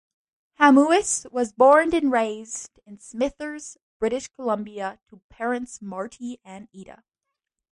Hamhuis 0.59 1.31
was 1.31 1.53
born 1.53 1.93
and 1.93 2.11
raised 2.11 2.79
in 2.87 2.97
Smithers, 2.97 3.77
British 3.99 4.29
Columbia, 4.29 4.97
to 5.11 5.21
parents 5.29 5.79
Marty 5.79 6.39
and 6.43 6.67
Ida. 6.75 7.03